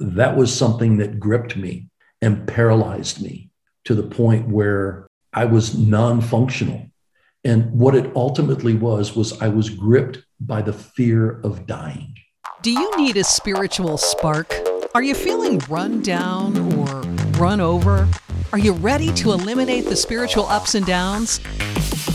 [0.00, 1.88] that was something that gripped me
[2.22, 3.50] and paralyzed me
[3.84, 6.86] to the point where I was non functional.
[7.44, 12.14] And what it ultimately was, was I was gripped by the fear of dying.
[12.62, 14.54] Do you need a spiritual spark?
[14.94, 17.00] Are you feeling run down or
[17.38, 18.08] run over?
[18.52, 21.40] Are you ready to eliminate the spiritual ups and downs?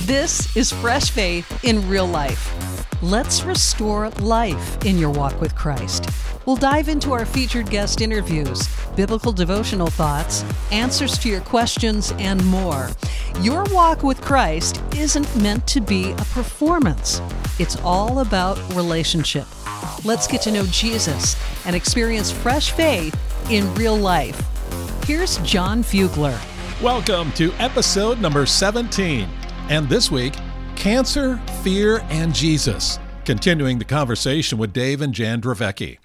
[0.06, 2.65] This is Fresh Faith in Real Life.
[3.02, 6.10] Let's restore life in your walk with Christ.
[6.46, 12.44] We'll dive into our featured guest interviews, biblical devotional thoughts, answers to your questions, and
[12.46, 12.90] more.
[13.42, 17.22] Your walk with Christ isn't meant to be a performance,
[17.60, 19.46] it's all about relationship.
[20.06, 23.14] Let's get to know Jesus and experience fresh faith
[23.52, 24.42] in real life.
[25.04, 26.40] Here's Jon Fugler.
[26.82, 29.28] Welcome to episode number 17.
[29.68, 30.36] And this week,
[30.76, 33.00] cancer, fear, and Jesus.
[33.26, 35.98] Continuing the conversation with Dave and Jan Dravecky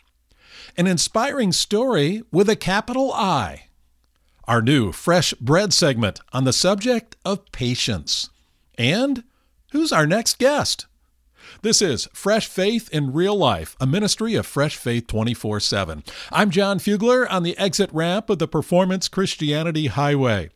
[0.77, 3.66] an inspiring story with a capital I.
[4.45, 8.30] Our new Fresh Bread segment on the subject of patience.
[8.79, 9.24] And
[9.73, 10.87] who's our next guest?
[11.62, 16.05] This is Fresh Faith in Real Life, a ministry of Fresh Faith 24 7.
[16.32, 20.51] I'm Jon Fugler on the exit ramp of the Performance Christianity Highway.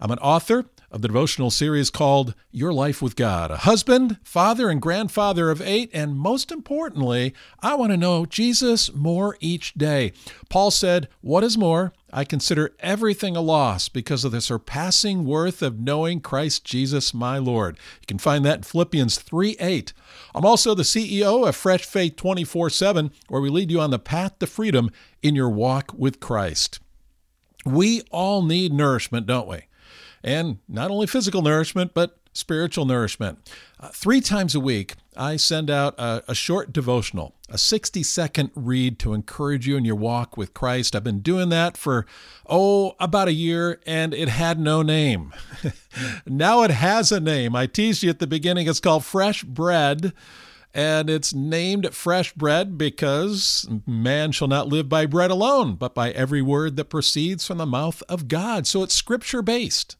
[0.00, 3.50] I'm an author of the devotional series called Your Life with God.
[3.50, 8.92] A husband, father, and grandfather of eight, and most importantly, I want to know Jesus
[8.92, 10.12] more each day.
[10.48, 11.92] Paul said, What is more?
[12.12, 17.38] I consider everything a loss because of the surpassing worth of knowing Christ Jesus my
[17.38, 17.78] Lord.
[18.00, 19.92] You can find that in Philippians 3 8.
[20.34, 23.98] I'm also the CEO of Fresh Faith 24 7, where we lead you on the
[24.00, 24.90] path to freedom
[25.22, 26.80] in your walk with Christ.
[27.64, 29.66] We all need nourishment, don't we?
[30.22, 33.50] And not only physical nourishment, but spiritual nourishment.
[33.78, 38.50] Uh, three times a week, I send out a, a, short devotional, a 60 second
[38.54, 40.94] read to encourage you in your walk with Christ.
[40.94, 42.06] I've been doing that for,
[42.46, 45.32] oh, about a year, and it had no name.
[46.26, 47.56] now it has a name.
[47.56, 48.68] I teased you at the beginning.
[48.68, 50.12] It's called Fresh Bread.
[50.72, 56.12] And it's named Fresh Bread because man shall not live by bread alone, but by
[56.12, 58.68] every word that proceeds from the mouth of God.
[58.68, 59.96] So it's scripture based.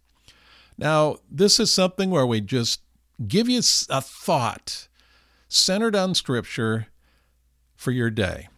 [0.81, 2.81] Now, this is something where we just
[3.29, 3.61] give you
[3.91, 4.89] a thought
[5.47, 6.87] centered on Scripture
[7.77, 8.49] for your day.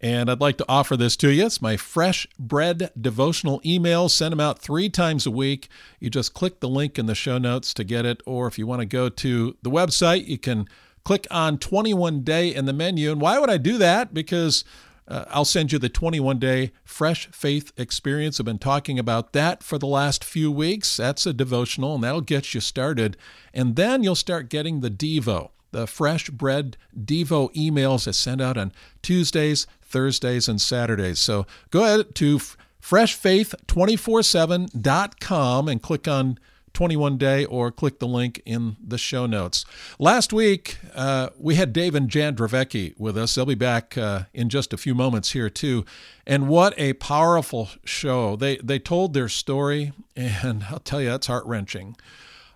[0.00, 1.44] And I'd like to offer this to you.
[1.44, 4.08] It's my fresh bread devotional email.
[4.08, 5.68] Send them out three times a week.
[6.00, 8.22] You just click the link in the show notes to get it.
[8.24, 10.68] Or if you want to go to the website, you can
[11.04, 13.12] click on 21 day in the menu.
[13.12, 14.14] And why would I do that?
[14.14, 14.64] Because
[15.08, 18.38] uh, I'll send you the 21 day fresh faith experience.
[18.38, 20.98] I've been talking about that for the last few weeks.
[20.98, 23.16] That's a devotional, and that'll get you started.
[23.54, 28.58] And then you'll start getting the Devo, the fresh bread Devo emails that send out
[28.58, 31.18] on Tuesdays, Thursdays, and Saturdays.
[31.18, 32.38] So go ahead to
[32.82, 36.38] freshfaith247.com and click on
[36.78, 39.64] 21 day or click the link in the show notes.
[39.98, 43.34] Last week, uh, we had Dave and Jan Dravecky with us.
[43.34, 45.84] They'll be back uh, in just a few moments here, too.
[46.24, 48.36] And what a powerful show.
[48.36, 51.96] They, they told their story, and I'll tell you, it's heart wrenching.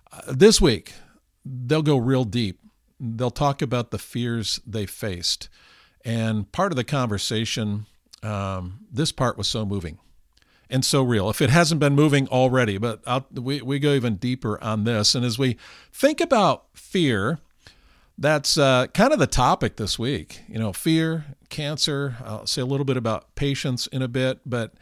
[0.09, 0.93] Uh, this week,
[1.43, 2.61] they'll go real deep.
[3.01, 5.49] They'll talk about the fears they faced.
[6.05, 7.87] And part of the conversation,
[8.23, 9.99] um, this part was so moving
[10.69, 11.29] and so real.
[11.29, 15.15] If it hasn't been moving already, but I'll, we we go even deeper on this.
[15.15, 15.57] And as we
[15.91, 17.39] think about fear,
[18.17, 20.41] that's uh, kind of the topic this week.
[20.47, 22.17] You know, fear, cancer.
[22.23, 24.73] I'll say a little bit about patience in a bit, but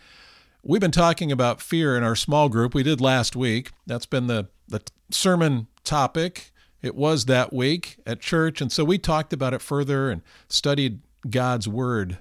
[0.64, 2.74] we've been talking about fear in our small group.
[2.74, 3.72] We did last week.
[3.86, 6.52] That's been the the sermon topic.
[6.82, 11.02] It was that week at church, and so we talked about it further and studied
[11.30, 12.18] God's word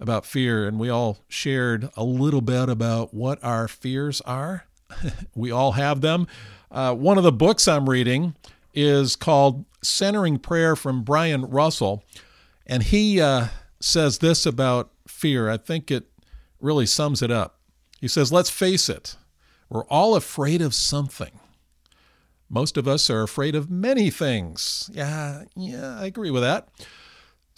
[0.00, 4.64] about fear, and we all shared a little bit about what our fears are.
[5.34, 6.26] we all have them.
[6.70, 8.34] Uh, one of the books I'm reading
[8.74, 12.02] is called Centering Prayer from Brian Russell,
[12.66, 13.48] and he uh,
[13.80, 15.50] says this about fear.
[15.50, 16.06] I think it
[16.60, 17.58] really sums it up.
[18.00, 19.16] He says, Let's face it,
[19.68, 21.40] we're all afraid of something.
[22.48, 24.90] Most of us are afraid of many things.
[24.92, 26.68] Yeah, yeah, I agree with that.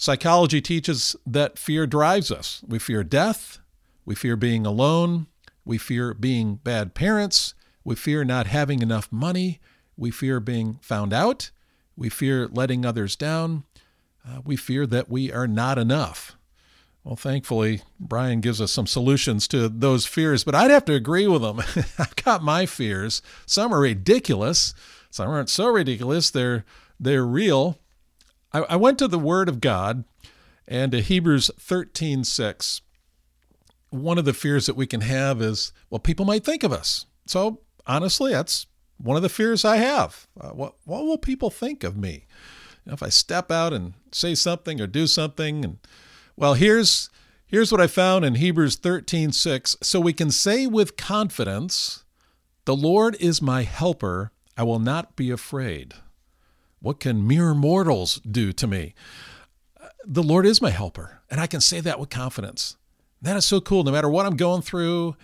[0.03, 2.61] Psychology teaches that fear drives us.
[2.67, 3.61] We fear death,
[4.05, 5.29] we fear being alone,
[5.65, 7.55] we fear being bad parents,
[7.85, 9.61] we fear not having enough money,
[9.97, 11.53] we fear being found out,
[11.97, 13.63] we fear letting others down,
[14.29, 16.37] uh, we fear that we are not enough.
[17.05, 21.29] Well, thankfully, Brian gives us some solutions to those fears, but I'd have to agree
[21.29, 21.61] with him.
[22.01, 23.23] I've got my fears.
[23.47, 24.75] Some are ridiculous.
[25.11, 26.29] Some aren't so ridiculous.
[26.29, 26.65] They're
[26.99, 27.79] they're real.
[28.53, 30.05] I, I went to the Word of God
[30.67, 32.81] and to Hebrews 13 6.
[33.91, 37.07] one of the fears that we can have is, well, people might think of us.
[37.27, 38.67] So honestly, that's
[38.99, 40.27] one of the fears I have.
[40.41, 42.27] Uh, what what will people think of me
[42.85, 45.65] you know, if I step out and say something or do something?
[45.65, 45.79] And
[46.37, 47.11] well, here's
[47.47, 49.77] here's what I found in Hebrews 13:6.
[49.83, 52.05] So we can say with confidence,
[52.65, 55.95] "The Lord is my helper; I will not be afraid."
[56.83, 58.95] What can mere mortals do to me?
[60.05, 62.77] The Lord is my helper, and I can say that with confidence.
[63.23, 63.85] That is so cool.
[63.85, 65.17] No matter what I'm going through,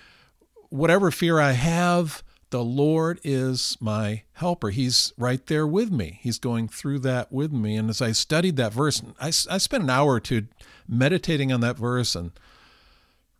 [0.70, 4.70] whatever fear I have, the Lord is my helper.
[4.70, 6.20] He's right there with me.
[6.22, 7.76] He's going through that with me.
[7.76, 10.46] And as I studied that verse, I, I spent an hour or two
[10.88, 12.30] meditating on that verse and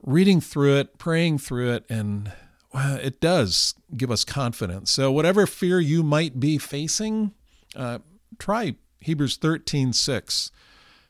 [0.03, 2.33] reading through it, praying through it, and
[2.75, 4.91] well, it does give us confidence.
[4.91, 7.33] So, whatever fear you might be facing,
[7.75, 8.01] uh,
[8.39, 10.51] try Hebrews 13 6.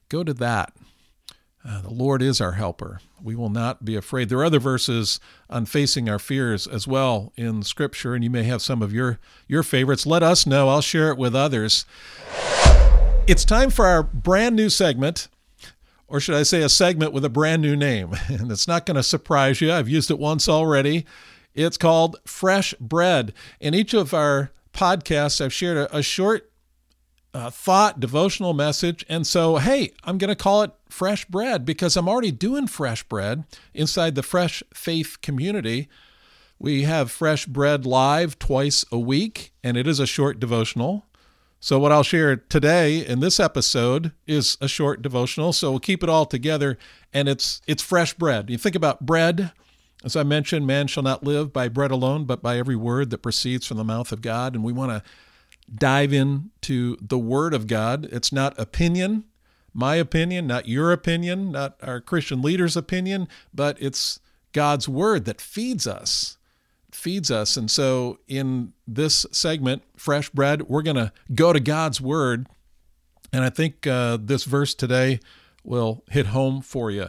[0.09, 0.73] Go to that.
[1.69, 3.01] Uh, the Lord is our helper.
[3.23, 4.29] We will not be afraid.
[4.29, 5.21] There are other verses
[5.51, 9.19] on facing our fears as well in Scripture, and you may have some of your,
[9.49, 10.07] your favorites.
[10.07, 10.69] Let us know.
[10.69, 11.85] I'll share it with others.
[13.27, 15.29] It's time for our brand new segment,
[16.07, 18.15] or should I say, a segment with a brand new name.
[18.29, 19.73] And it's not going to surprise you.
[19.73, 21.05] I've used it once already.
[21.55, 23.35] It's called Fresh Bread.
[23.61, 26.51] In each of our podcasts, I've shared a, a short
[27.39, 29.05] uh, thought, devotional message.
[29.09, 33.05] And so, hey, I'm going to call it Fresh Bread because I'm already doing Fresh
[33.05, 35.89] Bread inside the Fresh Faith community.
[36.59, 41.07] We have Fresh Bread live twice a week, and it is a short devotional.
[41.61, 45.53] So, what I'll share today in this episode is a short devotional.
[45.53, 46.77] So, we'll keep it all together,
[47.13, 48.51] and it's it's fresh bread.
[48.51, 49.53] You think about bread,
[50.05, 53.19] as I mentioned, man shall not live by bread alone, but by every word that
[53.19, 54.55] proceeds from the mouth of God.
[54.55, 55.03] And we want to
[55.73, 58.09] dive into the Word of God.
[58.11, 59.25] It's not opinion,
[59.75, 64.21] my opinion, not your opinion, not our Christian leader's opinion, but it's
[64.53, 66.37] God's Word that feeds us.
[66.91, 67.57] Feeds us.
[67.57, 72.49] And so in this segment, Fresh Bread, we're going to go to God's Word.
[73.33, 75.21] And I think uh, this verse today
[75.63, 77.09] will hit home for you.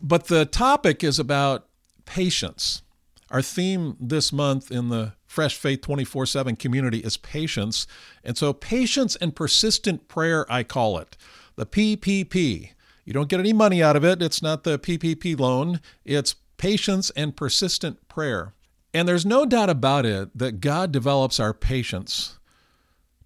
[0.00, 1.68] But the topic is about
[2.06, 2.82] patience.
[3.30, 7.86] Our theme this month in the Fresh Faith 24 7 community is patience.
[8.22, 11.16] And so, patience and persistent prayer, I call it
[11.56, 12.72] the PPP.
[13.06, 14.20] You don't get any money out of it.
[14.20, 18.52] It's not the PPP loan, it's patience and persistent prayer.
[18.92, 22.38] And there's no doubt about it that God develops our patience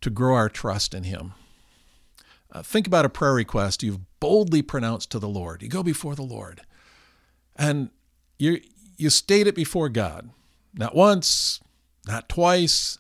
[0.01, 1.35] to grow our trust in Him.
[2.53, 5.61] Uh, think about a prayer request you've boldly pronounced to the Lord.
[5.61, 6.61] You go before the Lord
[7.57, 7.91] and
[8.39, 8.61] you
[8.97, 10.31] you state it before God.
[10.73, 11.61] Not once,
[12.07, 12.99] not twice,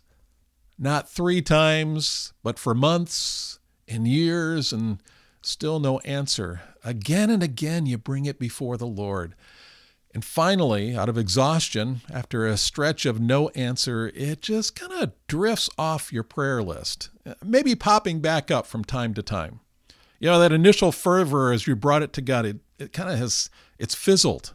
[0.78, 3.58] not three times, but for months
[3.88, 5.02] and years and
[5.42, 6.60] still no answer.
[6.84, 9.34] Again and again, you bring it before the Lord.
[10.12, 15.12] And finally, out of exhaustion, after a stretch of no answer, it just kind of
[15.26, 19.60] drifts off your prayer list, uh, maybe popping back up from time to time.
[20.18, 23.18] You know, that initial fervor as you brought it to God, it, it kind of
[23.18, 24.54] has, it's fizzled.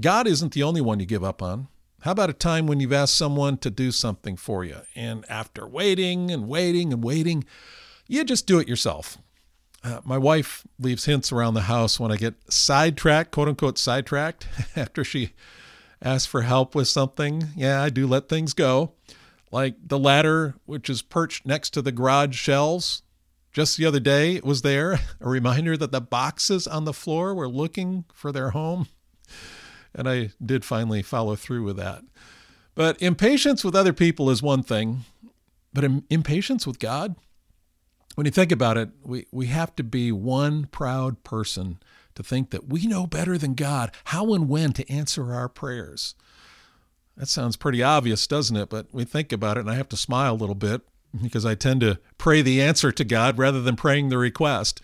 [0.00, 1.68] God isn't the only one you give up on.
[2.02, 5.66] How about a time when you've asked someone to do something for you, and after
[5.66, 7.44] waiting and waiting and waiting,
[8.06, 9.18] you just do it yourself?
[9.82, 14.46] Uh, my wife leaves hints around the house when I get sidetracked, quote unquote, sidetracked,
[14.76, 15.32] after she
[16.02, 17.48] asks for help with something.
[17.56, 18.92] Yeah, I do let things go.
[19.50, 23.02] Like the ladder, which is perched next to the garage shelves.
[23.52, 27.34] Just the other day, it was there, a reminder that the boxes on the floor
[27.34, 28.88] were looking for their home.
[29.98, 32.04] And I did finally follow through with that.
[32.76, 35.00] But impatience with other people is one thing,
[35.74, 37.16] but impatience with God,
[38.14, 41.80] when you think about it, we, we have to be one proud person
[42.14, 46.14] to think that we know better than God how and when to answer our prayers.
[47.16, 48.68] That sounds pretty obvious, doesn't it?
[48.68, 50.82] But we think about it, and I have to smile a little bit
[51.20, 54.80] because I tend to pray the answer to God rather than praying the request.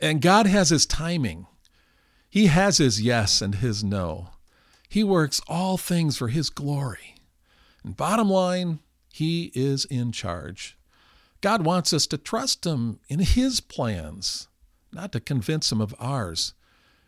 [0.00, 1.46] And God has His timing,
[2.28, 4.30] He has His yes and His no.
[4.88, 7.16] He works all things for His glory.
[7.84, 8.80] And bottom line,
[9.12, 10.76] He is in charge.
[11.40, 14.48] God wants us to trust Him in His plans,
[14.92, 16.54] not to convince Him of ours.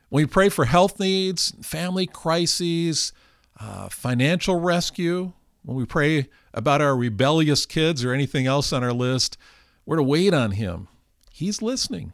[0.08, 3.12] When we pray for health needs, family crises,
[3.60, 5.32] uh, financial rescue,
[5.64, 9.36] when we pray about our rebellious kids or anything else on our list,
[9.84, 10.88] we're to wait on Him.
[11.30, 12.12] He's listening.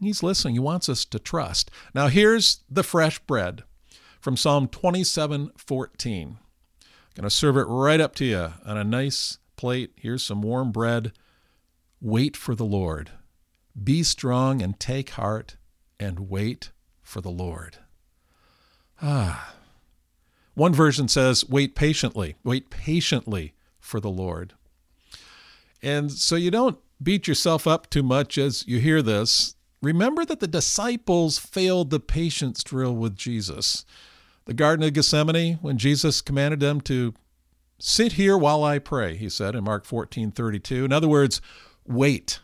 [0.00, 0.54] He's listening.
[0.54, 1.70] He wants us to trust.
[1.94, 3.62] Now, here's the fresh bread
[4.26, 6.38] from Psalm 27 14.
[7.14, 9.92] Going to serve it right up to you on a nice plate.
[9.94, 11.12] Here's some warm bread.
[12.00, 13.12] Wait for the Lord.
[13.80, 15.54] Be strong and take heart
[16.00, 17.78] and wait for the Lord.
[19.00, 19.54] Ah.
[20.54, 24.54] One version says, wait patiently, wait patiently for the Lord.
[25.80, 29.54] And so you don't beat yourself up too much as you hear this.
[29.80, 33.84] Remember that the disciples failed the patience drill with Jesus.
[34.46, 37.14] The Garden of Gethsemane, when Jesus commanded them to
[37.78, 40.84] sit here while I pray, he said in Mark 14 32.
[40.84, 41.40] In other words,
[41.86, 42.40] wait.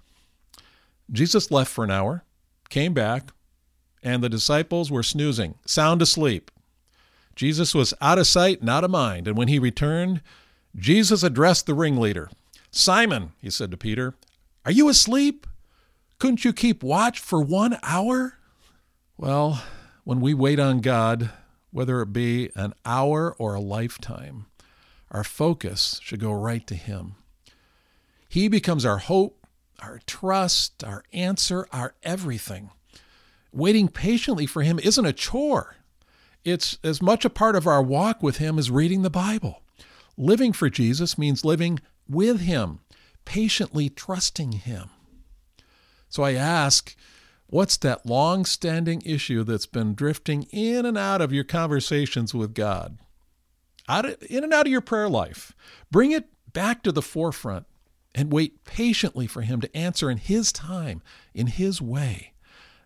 [1.11, 2.25] Jesus left for an hour,
[2.69, 3.31] came back,
[4.03, 6.51] and the disciples were snoozing, sound asleep.
[7.37, 10.23] Jesus was out of sight, not of mind, and when he returned,
[10.75, 12.31] Jesus addressed the ringleader.
[12.71, 14.15] Simon, he said to Peter,
[14.65, 15.47] are you asleep?
[16.19, 18.39] Couldn't you keep watch for one hour?
[19.17, 19.63] Well,
[20.05, 21.31] when we wait on God,
[21.73, 24.47] whether it be an hour or a lifetime,
[25.11, 27.17] our focus should go right to Him.
[28.29, 29.47] He becomes our hope,
[29.81, 32.71] our trust, our answer, our everything.
[33.53, 35.77] Waiting patiently for Him isn't a chore.
[36.45, 39.63] It's as much a part of our walk with Him as reading the Bible.
[40.17, 42.81] Living for Jesus means living with Him,
[43.25, 44.91] patiently trusting Him.
[46.09, 46.95] So I ask,
[47.53, 52.55] what's that long standing issue that's been drifting in and out of your conversations with
[52.55, 52.97] God?
[53.87, 55.53] Out of, in and out of your prayer life.
[55.91, 57.67] Bring it back to the forefront
[58.15, 61.03] and wait patiently for Him to answer in His time,
[61.35, 62.33] in His way.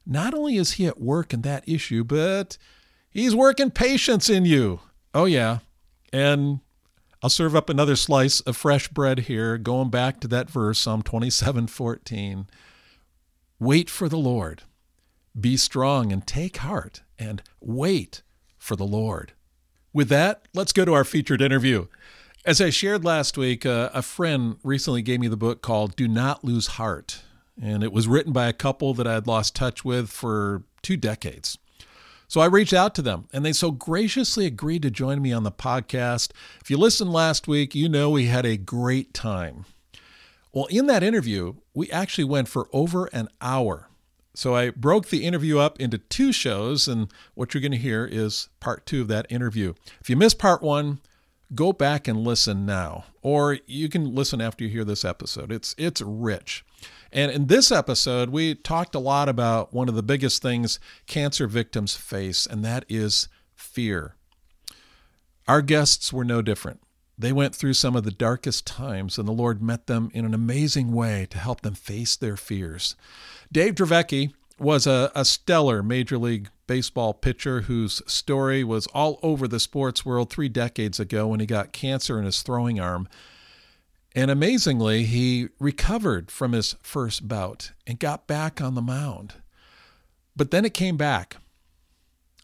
[0.04, 2.58] Not only is He at work in that issue, but
[3.08, 4.80] He's working patience in you.
[5.14, 5.61] Oh, yeah.
[6.12, 6.58] And
[7.23, 11.02] I'll serve up another slice of fresh bread here, going back to that verse, Psalm
[11.02, 12.49] 27 14.
[13.58, 14.64] Wait for the Lord.
[15.38, 18.22] Be strong and take heart and wait
[18.58, 19.32] for the Lord.
[19.94, 21.86] With that, let's go to our featured interview.
[22.44, 26.06] As I shared last week, uh, a friend recently gave me the book called Do
[26.06, 27.22] Not Lose Heart.
[27.60, 30.98] And it was written by a couple that I had lost touch with for two
[30.98, 31.56] decades.
[32.28, 35.44] So I reached out to them and they so graciously agreed to join me on
[35.44, 36.32] the podcast.
[36.60, 39.64] If you listened last week, you know we had a great time.
[40.56, 43.90] Well, in that interview, we actually went for over an hour.
[44.32, 48.08] So I broke the interview up into two shows, and what you're going to hear
[48.10, 49.75] is part two of that interview.
[50.00, 51.00] If you missed part one,
[51.54, 55.52] go back and listen now, or you can listen after you hear this episode.
[55.52, 56.64] It's it's rich.
[57.12, 61.46] And in this episode, we talked a lot about one of the biggest things cancer
[61.46, 64.16] victims face, and that is fear.
[65.46, 66.80] Our guests were no different.
[67.18, 70.35] They went through some of the darkest times, and the Lord met them in an
[70.35, 72.94] amazing way to help them face their fears.
[73.50, 79.46] Dave Dravecky was a, a stellar Major League Baseball pitcher whose story was all over
[79.46, 83.08] the sports world three decades ago when he got cancer in his throwing arm.
[84.14, 89.35] And amazingly, he recovered from his first bout and got back on the mound.
[90.35, 91.37] But then it came back.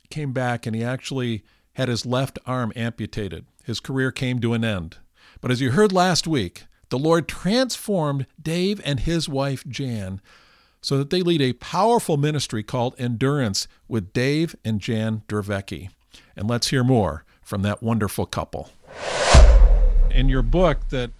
[0.04, 3.46] It came back, and he actually had his left arm amputated.
[3.64, 4.98] His career came to an end.
[5.40, 10.20] But as you heard last week, the Lord transformed Dave and his wife Jan
[10.82, 15.90] so that they lead a powerful ministry called Endurance with Dave and Jan Dravecky.
[16.36, 18.70] And let's hear more from that wonderful couple.
[20.10, 21.10] In your book that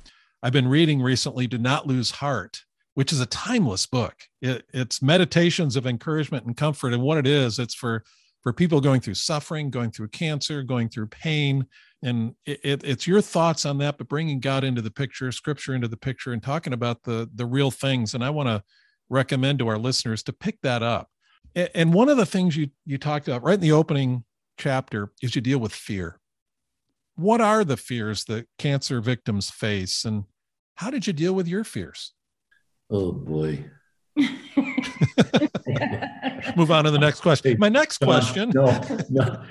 [0.43, 4.29] I've been reading recently, Do Not Lose Heart, which is a timeless book.
[4.41, 6.93] It, it's meditations of encouragement and comfort.
[6.93, 8.05] And what it is, it's for,
[8.43, 11.67] for people going through suffering, going through cancer, going through pain.
[12.03, 15.75] And it, it, it's your thoughts on that, but bringing God into the picture, scripture
[15.75, 18.15] into the picture, and talking about the, the real things.
[18.15, 18.63] And I want to
[19.09, 21.09] recommend to our listeners to pick that up.
[21.55, 24.25] And one of the things you, you talked about right in the opening
[24.57, 26.19] chapter is you deal with fear.
[27.15, 30.05] What are the fears that cancer victims face?
[30.05, 30.25] And
[30.77, 32.15] how did you deal with your fears?
[32.91, 33.67] Oh boy.
[36.57, 37.57] Move on to the next question.
[37.59, 38.51] My next question.
[38.55, 38.81] no,
[39.11, 39.45] no,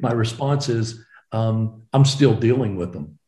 [0.00, 3.18] my response is um, I'm still dealing with them.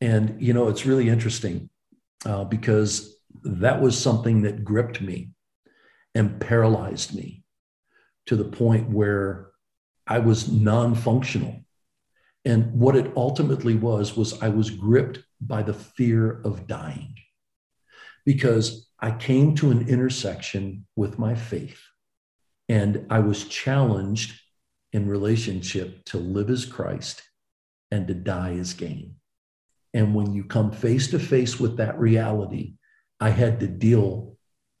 [0.00, 1.70] And, you know, it's really interesting
[2.24, 5.30] uh, because that was something that gripped me
[6.14, 7.42] and paralyzed me
[8.26, 9.48] to the point where
[10.06, 11.64] I was non functional.
[12.44, 17.14] And what it ultimately was, was I was gripped by the fear of dying
[18.24, 21.80] because I came to an intersection with my faith
[22.68, 24.40] and I was challenged
[24.92, 27.22] in relationship to live as Christ
[27.90, 29.16] and to die is gain.
[29.94, 32.74] And when you come face to face with that reality,
[33.20, 34.36] I had to deal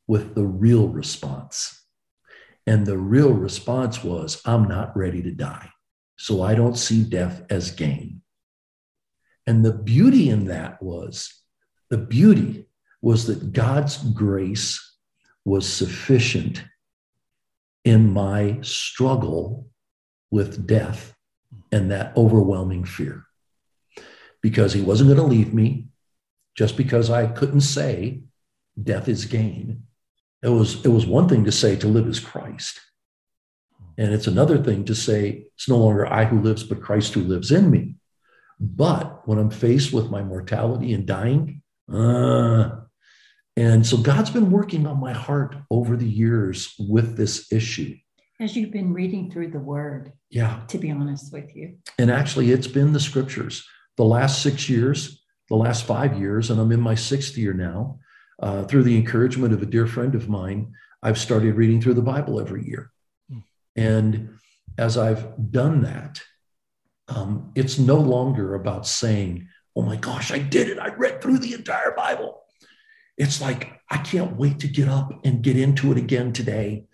[0.06, 1.84] with the real response.
[2.66, 5.70] And the real response was, I'm not ready to die.
[6.16, 8.22] So I don't see death as gain.
[9.46, 11.32] And the beauty in that was
[11.88, 12.66] the beauty
[13.00, 14.96] was that God's grace
[15.44, 16.62] was sufficient
[17.84, 19.70] in my struggle
[20.30, 21.14] with death
[21.72, 23.24] and that overwhelming fear
[24.42, 25.88] because he wasn't going to leave me
[26.56, 28.22] just because I couldn't say
[28.80, 29.84] death is gain.
[30.42, 32.80] It was, it was one thing to say to live as Christ.
[33.96, 37.22] And it's another thing to say it's no longer I who lives, but Christ who
[37.22, 37.96] lives in me.
[38.60, 42.70] But when I'm faced with my mortality and dying, uh,
[43.56, 47.96] and so God's been working on my heart over the years with this issue.
[48.40, 50.12] As you've been reading through the word.
[50.30, 50.60] Yeah.
[50.68, 51.78] To be honest with you.
[51.98, 53.66] And actually, it's been the scriptures.
[53.96, 57.98] The last six years, the last five years, and I'm in my sixth year now,
[58.40, 62.02] uh, through the encouragement of a dear friend of mine, I've started reading through the
[62.02, 62.92] Bible every year.
[63.32, 63.42] Mm.
[63.76, 64.38] And
[64.76, 66.22] as I've done that,
[67.08, 70.78] um, it's no longer about saying, oh my gosh, I did it.
[70.78, 72.42] I read through the entire Bible.
[73.16, 76.87] It's like, I can't wait to get up and get into it again today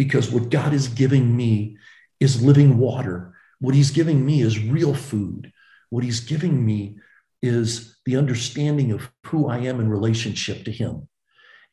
[0.00, 1.76] because what God is giving me
[2.20, 3.34] is living water.
[3.58, 5.52] What He's giving me is real food.
[5.90, 6.96] What He's giving me
[7.42, 11.06] is the understanding of who I am in relationship to Him.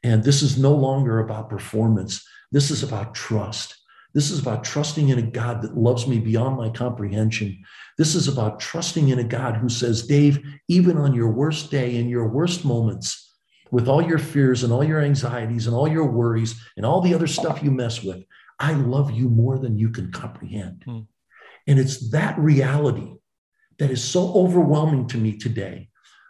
[0.04, 3.78] And this is no longer about performance, this is about trust.
[4.14, 7.64] This is about trusting in a God that loves me beyond my comprehension.
[7.98, 11.96] This is about trusting in a God who says, Dave, even on your worst day,
[11.96, 13.27] in your worst moments,
[13.72, 17.14] with all your fears and all your anxieties and all your worries and all the
[17.14, 18.24] other stuff you mess with,
[18.60, 20.84] I love you more than you can comprehend.
[20.86, 21.00] Hmm.
[21.68, 23.14] And it's that reality
[23.78, 25.90] that is so overwhelming to me today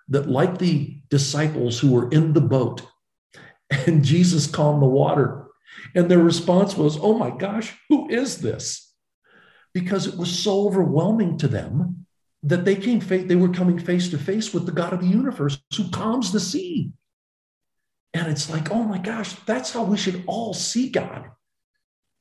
[0.10, 2.82] that, like the disciples who were in the boat
[3.70, 5.48] and Jesus calmed the water,
[5.94, 8.94] and their response was, Oh my gosh, who is this?
[9.74, 12.08] Because it was so overwhelming to them
[12.44, 15.62] that they came they were coming face to face with the God of the universe
[15.75, 16.91] who calms the sea.
[18.14, 21.30] And it's like, oh my gosh, that's how we should all see God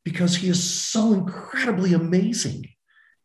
[0.05, 2.69] because he is so incredibly amazing.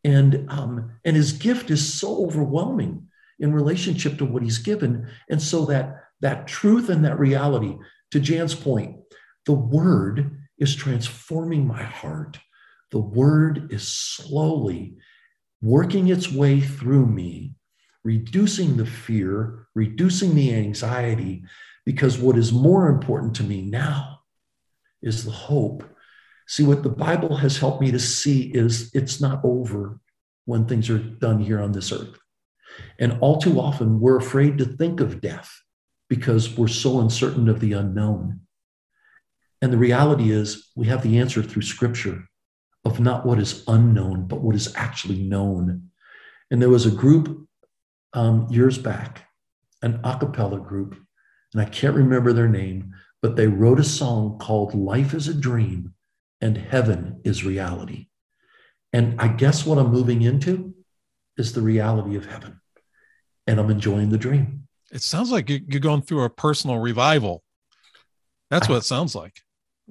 [0.04, 3.08] And, um, and his gift is so overwhelming
[3.40, 5.08] in relationship to what he's given.
[5.30, 7.78] And so that, that truth and that reality,
[8.12, 8.98] to Jan's point,
[9.46, 12.40] the word is transforming my heart.
[12.92, 14.98] The word is slowly
[15.62, 17.54] working its way through me,
[18.04, 21.44] reducing the fear, reducing the anxiety,
[21.86, 24.20] because what is more important to me now
[25.02, 25.84] is the hope.
[26.48, 30.00] See, what the Bible has helped me to see is it's not over
[30.46, 32.18] when things are done here on this earth.
[33.00, 35.52] And all too often, we're afraid to think of death
[36.10, 38.42] because we're so uncertain of the unknown.
[39.62, 42.28] And the reality is, we have the answer through scripture
[42.84, 45.90] of not what is unknown, but what is actually known.
[46.50, 47.48] And there was a group
[48.14, 49.28] um, years back,
[49.82, 50.98] an a cappella group
[51.54, 55.34] and I can't remember their name, but they wrote a song called Life is a
[55.34, 55.94] Dream
[56.40, 58.08] and Heaven is Reality.
[58.94, 60.74] And I guess what I'm moving into
[61.38, 62.60] is the reality of heaven.
[63.48, 64.68] And I'm enjoying the dream.
[64.92, 67.44] It sounds like you're going through a personal revival.
[68.50, 69.40] That's what it sounds like.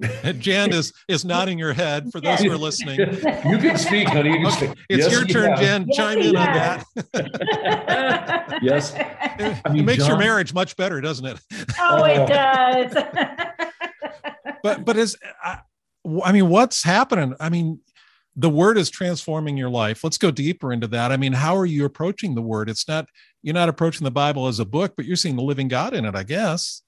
[0.39, 2.99] Jan is is nodding your head for those who are listening.
[3.51, 4.29] You can speak, honey.
[4.31, 4.71] You can speak.
[4.89, 5.85] It's yes, your turn, Jan.
[5.87, 6.85] Yes, Chime in on that.
[8.61, 8.93] yes.
[8.95, 11.39] It, I mean, it makes Jon, your marriage much better, doesn't it?
[11.79, 12.93] Oh, it does.
[14.63, 15.59] but but is I,
[16.23, 17.35] I mean, what's happening?
[17.39, 17.79] I mean,
[18.35, 20.03] the word is transforming your life.
[20.03, 21.11] Let's go deeper into that.
[21.11, 22.69] I mean, how are you approaching the word?
[22.69, 23.07] It's not
[23.43, 26.05] you're not approaching the Bible as a book, but you're seeing the living God in
[26.05, 26.83] it, I guess.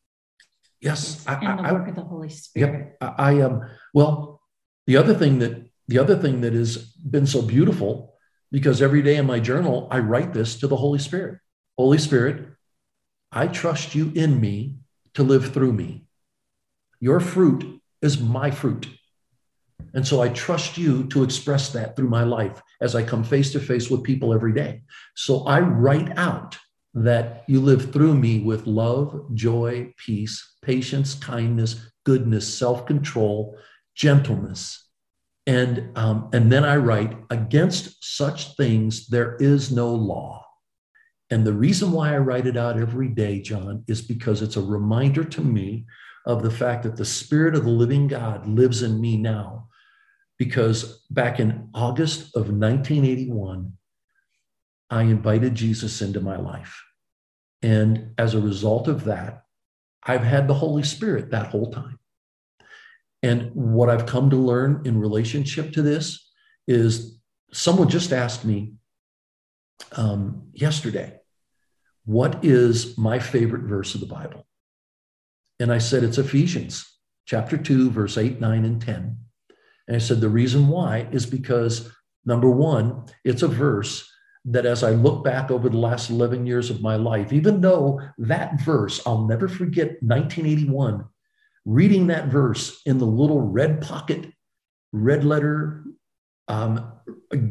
[0.84, 2.98] Yes, I, and the I, work of the Holy Spirit.
[3.02, 3.54] Yep, I am.
[3.54, 4.42] Um, well,
[4.86, 8.16] the other thing that the other thing that has been so beautiful
[8.52, 11.40] because every day in my journal I write this to the Holy Spirit.
[11.78, 12.48] Holy Spirit,
[13.32, 14.76] I trust you in me
[15.14, 16.06] to live through me.
[17.00, 18.88] Your fruit is my fruit.
[19.94, 23.52] And so I trust you to express that through my life as I come face
[23.54, 24.82] to face with people every day.
[25.16, 26.58] So I write out
[26.94, 33.58] that you live through me with love, joy, peace, patience, kindness, goodness, self control,
[33.96, 34.88] gentleness.
[35.46, 40.46] And, um, and then I write, against such things there is no law.
[41.30, 44.62] And the reason why I write it out every day, Jon, is because it's a
[44.62, 45.86] reminder to me
[46.26, 49.68] of the fact that the Spirit of the living God lives in me now.
[50.38, 53.74] Because back in August of 1981,
[54.94, 56.84] I invited Jesus into my life.
[57.64, 59.46] And as a result of that,
[60.04, 61.98] I've had the Holy Spirit that whole time.
[63.24, 66.30] And what I've come to learn in relationship to this
[66.68, 67.20] is
[67.52, 68.74] someone just asked me
[69.94, 71.20] um, yesterday,
[72.06, 74.46] what is my favorite verse of the Bible?
[75.60, 76.86] And I said, it's Ephesians
[77.26, 79.18] chapter 2, verse 8, 9, and 10.
[79.88, 81.90] And I said, the reason why is because
[82.26, 84.10] Number one, it's a verse
[84.46, 88.02] that as I look back over the last 11 years of my life, even though
[88.18, 91.06] that verse, I'll never forget 1981,
[91.66, 94.32] reading that verse in the little red pocket,
[94.92, 95.84] red letter,
[96.50, 96.92] um,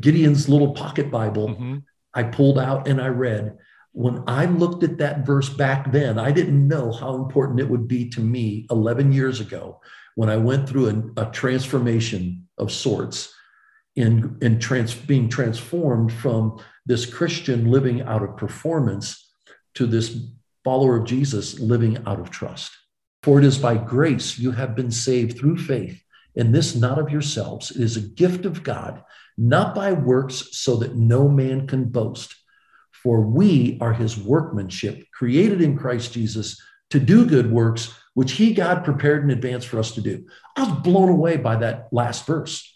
[0.00, 1.78] Gideon's little pocket Bible, mm-hmm.
[2.14, 3.56] I pulled out and I read.
[3.92, 7.88] When I looked at that verse back then, I didn't know how important it would
[7.88, 9.80] be to me 11 years ago
[10.14, 13.34] when I went through a, a transformation of sorts
[13.96, 19.30] in, in trans, being transformed from this Christian living out of performance
[19.74, 20.18] to this
[20.64, 22.70] follower of Jesus living out of trust.
[23.22, 26.02] For it is by grace you have been saved through faith,
[26.36, 27.70] and this not of yourselves.
[27.70, 29.02] It is a gift of God,
[29.38, 32.34] not by works, so that no man can boast.
[32.90, 38.54] For we are his workmanship, created in Christ Jesus to do good works, which he,
[38.54, 40.26] God, prepared in advance for us to do.
[40.56, 42.71] I was blown away by that last verse.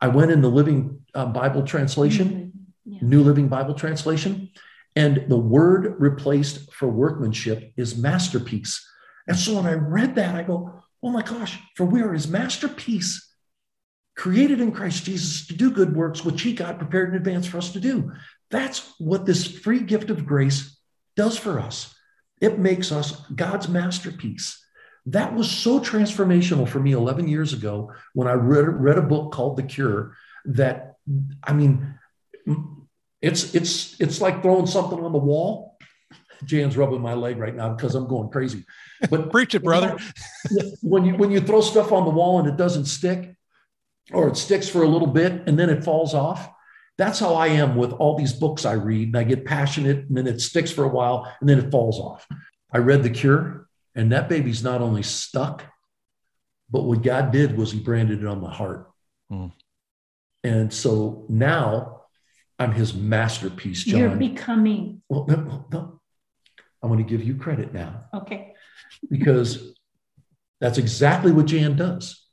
[0.00, 2.52] I went in the Living uh, Bible translation,
[2.86, 2.92] mm-hmm.
[2.92, 2.98] yeah.
[3.02, 4.50] New Living Bible translation,
[4.96, 8.84] and the word replaced for workmanship is masterpiece.
[9.26, 12.28] And so when I read that, I go, oh my gosh, for we are his
[12.28, 13.24] masterpiece,
[14.16, 17.58] created in Christ Jesus to do good works, which he got prepared in advance for
[17.58, 18.12] us to do.
[18.50, 20.76] That's what this free gift of grace
[21.16, 21.94] does for us.
[22.40, 24.64] It makes us God's masterpiece.
[25.12, 29.32] That was so transformational for me 11 years ago when I read, read a book
[29.32, 30.96] called The Cure that,
[31.42, 31.98] I mean,
[33.22, 35.78] it's, it's, it's like throwing something on the wall.
[36.44, 38.64] Jan's rubbing my leg right now because I'm going crazy.
[39.10, 39.96] But preach it, brother.
[40.82, 43.34] when you when you throw stuff on the wall and it doesn't stick,
[44.12, 46.48] or it sticks for a little bit and then it falls off,
[46.96, 49.08] that's how I am with all these books I read.
[49.08, 51.98] And I get passionate and then it sticks for a while and then it falls
[51.98, 52.26] off.
[52.72, 53.67] I read The Cure
[53.98, 55.64] and that baby's not only stuck,
[56.70, 58.88] but what God did was He branded it on my heart.
[59.30, 59.52] Mm.
[60.44, 62.02] And so now
[62.60, 64.00] I'm His masterpiece, Jon.
[64.00, 65.02] You're becoming.
[65.08, 66.00] Well, no, no.
[66.80, 68.04] I'm going to give you credit now.
[68.14, 68.54] Okay.
[69.10, 69.74] because
[70.60, 72.24] that's exactly what Jan does.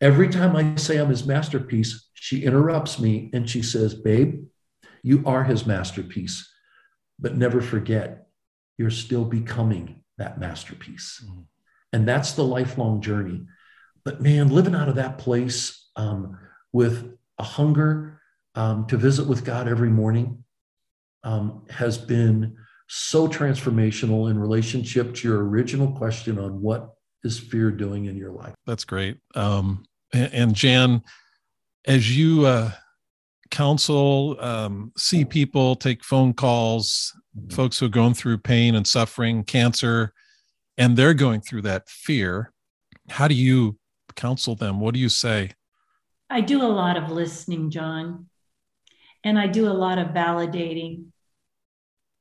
[0.00, 4.44] Every time I say I'm his masterpiece, she interrupts me and she says, Babe,
[5.02, 6.52] you are his masterpiece,
[7.18, 8.26] but never forget,
[8.76, 11.22] you're still becoming that masterpiece.
[11.24, 11.42] Mm-hmm.
[11.92, 13.46] And that's the lifelong journey.
[14.04, 16.38] But man, living out of that place um,
[16.72, 18.20] with a hunger
[18.54, 20.44] um, to visit with God every morning
[21.24, 22.56] um, has been
[22.88, 26.90] so transformational in relationship to your original question on what
[27.24, 28.54] is fear doing in your life.
[28.66, 29.18] That's great.
[29.34, 31.02] Um, and, and, Jan,
[31.84, 32.70] as you uh,
[33.50, 37.12] counsel, um, see people, take phone calls,
[37.50, 40.12] folks who are going through pain and suffering, cancer,
[40.78, 42.52] and they're going through that fear.
[43.08, 43.78] How do you
[44.14, 44.80] counsel them?
[44.80, 45.52] What do you say?
[46.28, 48.26] I do a lot of listening, Jon,
[49.22, 51.06] and I do a lot of validating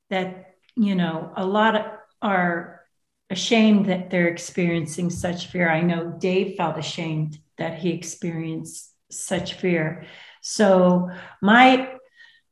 [0.10, 1.86] that, you know, a lot of
[2.22, 2.82] are
[3.30, 5.70] ashamed that they're experiencing such fear.
[5.70, 10.06] I know Dave felt ashamed that he experienced such fear.
[10.42, 11.10] So
[11.42, 11.95] my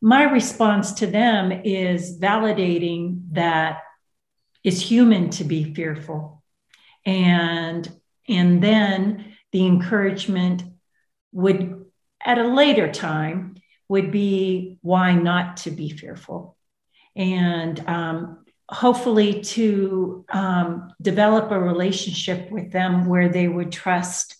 [0.04, 3.84] my response to them is validating that
[4.62, 6.44] it's human to be fearful.
[7.06, 7.89] And,
[8.28, 10.66] and then the encouragement
[11.32, 11.86] would,
[12.22, 13.56] at a later time,
[13.88, 16.58] would be why not to be fearful.
[17.16, 24.36] And um, hopefully to um, develop a relationship with them where they would trust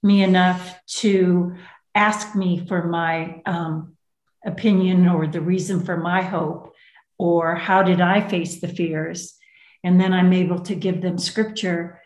[0.00, 1.56] me enough to
[1.92, 3.96] ask me for my um,
[4.44, 6.74] opinion or the reason for my hope
[7.18, 9.34] or how did I face the fears.
[9.84, 12.00] And then I'm able to give them scripture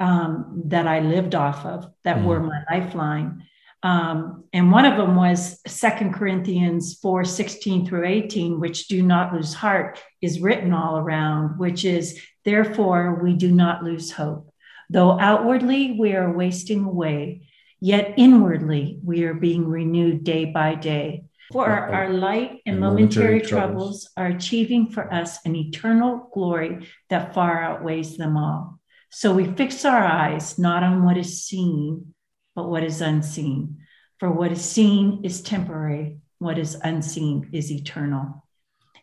[0.00, 2.24] um, that I lived off of that mm.
[2.24, 3.44] were my lifeline.
[3.82, 9.32] Um, and one of them was Second Corinthians 4 16 through 18, which do not
[9.32, 14.52] lose heart is written all around, which is, therefore, we do not lose hope.
[14.90, 17.48] Though outwardly we are wasting away,
[17.80, 21.25] yet inwardly we are being renewed day by day.
[21.52, 26.28] For our, our light and, momentary, momentary troubles, troubles are achieving for us an eternal
[26.32, 28.80] glory that far outweighs them all.
[29.10, 32.14] So we fix our eyes not on what is seen,
[32.54, 33.78] but what is unseen.
[34.18, 38.44] For what is seen is temporary, what is unseen is eternal.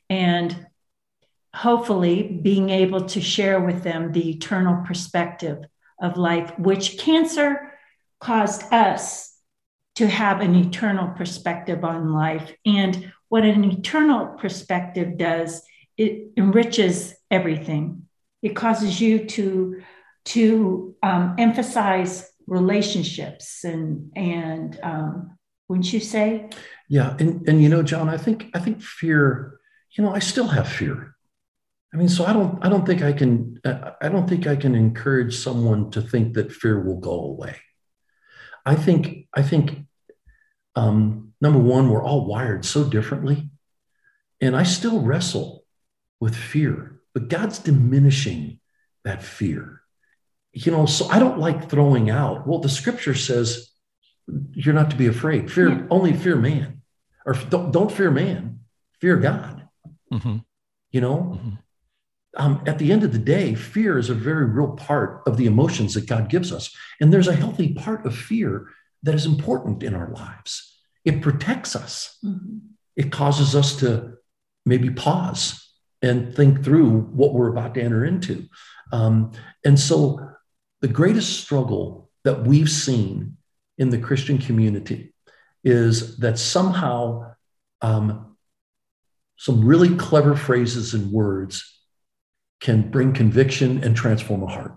[0.09, 0.67] And
[1.55, 5.63] hopefully, being able to share with them the eternal perspective
[6.01, 7.73] of life, which cancer
[8.19, 9.32] caused us
[9.95, 12.53] to have an eternal perspective on life.
[12.65, 15.61] And what an eternal perspective does,
[15.97, 18.03] it enriches everything.
[18.41, 19.81] It causes you to,
[20.25, 25.37] to um, emphasize relationships and, and um,
[25.69, 26.49] wouldn't you say?
[26.89, 29.59] Yeah, and and you know, Jon, I think I think fear.
[29.97, 31.15] You know, I still have fear.
[31.93, 34.75] I mean, so I don't I don't think I can I don't think I can
[34.75, 37.55] encourage someone to think that fear will go away.
[38.65, 39.85] I think I think
[40.75, 43.49] um, number one, we're all wired so differently,
[44.41, 45.65] and I still wrestle
[46.19, 48.59] with fear, but God's diminishing
[49.03, 49.81] that fear.
[50.53, 52.47] You know, so I don't like throwing out.
[52.47, 53.71] Well, the Scripture says
[54.53, 55.51] you're not to be afraid.
[55.51, 55.81] Fear yeah.
[55.89, 56.81] only fear man,
[57.25, 58.59] or don't, don't fear man,
[58.99, 59.67] fear God.
[60.11, 60.37] Mm-hmm.
[60.91, 61.55] You know, mm-hmm.
[62.35, 65.45] Um, at the end of the day, fear is a very real part of the
[65.45, 68.69] emotions that God gives us, and there's a healthy part of fear
[69.03, 70.79] that is important in our lives.
[71.05, 72.17] It protects us.
[72.23, 72.57] Mm-hmm.
[72.95, 74.13] It causes us to
[74.65, 75.59] maybe pause
[76.01, 78.47] and think through what we're about to enter into.
[78.91, 79.31] Um,
[79.63, 80.29] and so,
[80.81, 83.37] the greatest struggle that we've seen
[83.77, 85.13] in the Christian community
[85.63, 87.33] is that somehow
[87.81, 88.35] um,
[89.37, 91.72] some really clever phrases and words
[92.63, 94.73] can bring conviction and transform a heart.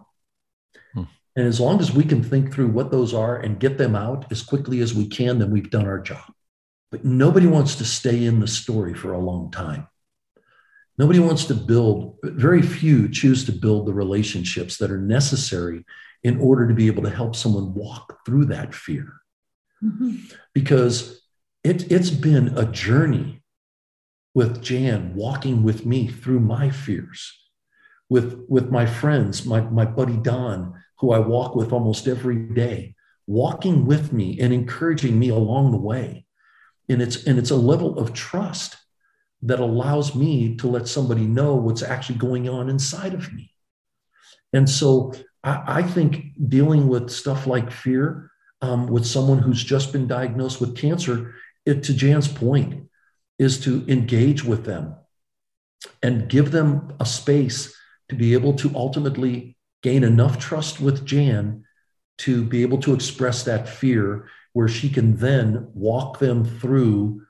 [0.93, 1.05] Hmm.
[1.37, 4.27] And as long as we can think through what those are and get them out
[4.33, 6.33] as quickly as we can, then we've done our job.
[6.91, 9.87] But nobody wants to stay in the story for a long time.
[10.99, 15.85] Nobody wants to build, very few choose to build the relationships that are necessary
[16.25, 19.13] in order to be able to help someone walk through that fear.
[19.85, 20.17] Mm-hmm.
[20.55, 21.23] Because
[21.63, 23.43] it, it's been a journey
[24.35, 27.46] with Jan walking with me through my fears,
[28.09, 32.95] with, with my friends, my, my buddy Don, who I walk with almost every day,
[33.27, 36.27] walking with me and encouraging me along the way.
[36.89, 38.77] And it's, and it's a level of trust
[39.43, 43.53] that allows me to let somebody know what's actually going on inside of me.
[44.53, 48.31] And so I, I think dealing with stuff like fear
[48.63, 51.35] um, with someone who's just been diagnosed with cancer,
[51.67, 52.89] it, to Jan's point,
[53.39, 54.95] is to engage with them
[56.03, 57.77] and give them a space
[58.09, 61.65] to be able to ultimately gain enough trust with Jan
[62.19, 67.23] to be able to express that fear where she can then walk them through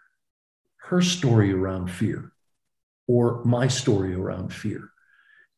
[0.77, 2.33] her story around fear
[3.09, 4.91] or my story around fear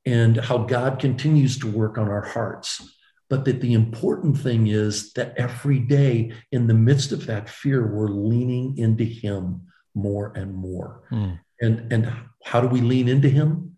[0.07, 2.95] and how God continues to work on our hearts.
[3.29, 7.87] But that the important thing is that every day, in the midst of that fear,
[7.87, 11.03] we're leaning into Him more and more.
[11.11, 11.39] Mm.
[11.61, 13.78] And, and how do we lean into Him?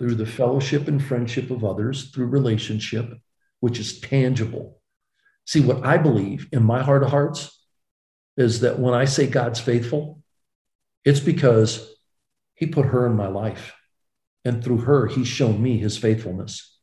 [0.00, 3.12] Through the fellowship and friendship of others, through relationship,
[3.60, 4.80] which is tangible.
[5.46, 7.56] See, what I believe in my heart of hearts
[8.36, 10.22] is that when I say God's faithful,
[11.04, 11.94] it's because
[12.54, 13.74] He put her in my life.
[14.44, 16.78] And through her, he's shown me his faithfulness.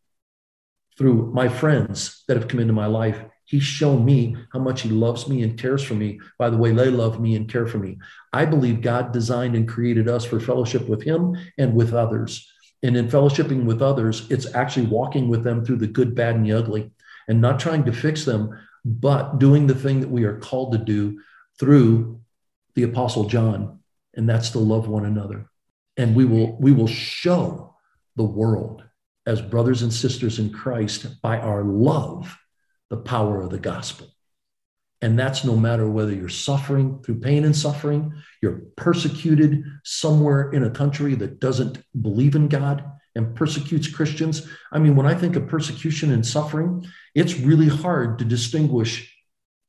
[0.97, 4.89] Through my friends that have come into my life, he's shown me how much he
[4.89, 7.77] loves me and cares for me by the way they love me and care for
[7.77, 7.97] me.
[8.33, 12.47] I believe God designed and created us for fellowship with him and with others.
[12.83, 16.45] And in fellowshipping with others, it's actually walking with them through the good, bad, and
[16.45, 16.91] the ugly
[17.27, 20.77] and not trying to fix them, but doing the thing that we are called to
[20.77, 21.19] do
[21.59, 22.21] through
[22.75, 23.79] the Apostle John,
[24.13, 25.49] and that's to love one another
[25.97, 27.75] and we will we will show
[28.15, 28.83] the world
[29.25, 32.37] as brothers and sisters in Christ by our love
[32.89, 34.07] the power of the gospel.
[35.01, 40.63] And that's no matter whether you're suffering through pain and suffering, you're persecuted somewhere in
[40.63, 42.83] a country that doesn't believe in God
[43.15, 44.47] and persecutes Christians.
[44.71, 49.15] I mean, when I think of persecution and suffering, it's really hard to distinguish,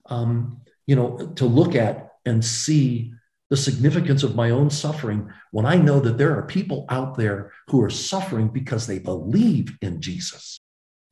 [0.06, 3.12] um, you know, to look at and see
[3.50, 7.52] the significance of my own suffering when I know that there are people out there
[7.68, 10.58] who are suffering because they believe in Jesus.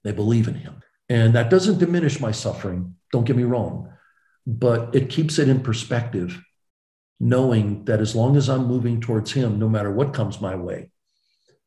[0.04, 0.80] They believe in him.
[1.08, 3.92] And that doesn't diminish my suffering, don't get me wrong,
[4.46, 6.42] but it keeps it in perspective,
[7.18, 10.90] knowing that as long as I'm moving towards him, no matter what comes my way,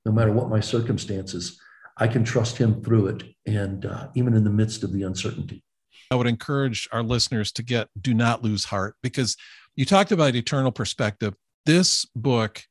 [0.06, 1.60] no matter what my circumstances,
[1.98, 3.24] I can trust him through it.
[3.46, 5.64] And uh, even in the midst of the uncertainty.
[6.12, 9.36] I would encourage our listeners to get Do Not Lose Heart because
[9.76, 11.36] you talked about eternal perspective.
[11.66, 12.64] This book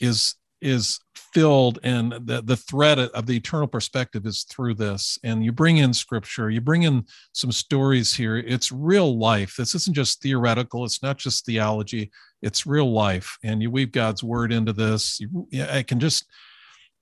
[0.00, 0.98] is is
[1.36, 5.18] filled and the, the thread of the eternal perspective is through this.
[5.22, 8.38] And you bring in scripture you bring in some stories here.
[8.38, 9.54] It's real life.
[9.54, 10.86] This isn't just theoretical.
[10.86, 12.10] It's not just theology.
[12.40, 13.36] It's real life.
[13.44, 15.20] And you weave god's word into this.
[15.20, 16.24] You, i can just